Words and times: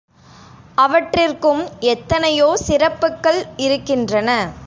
அவற்றிற்கும் 0.77 1.61
எத்தனையோ 1.91 2.53
சிறப்புக்கள் 2.67 3.45
இருக்கின்றன. 3.57 4.29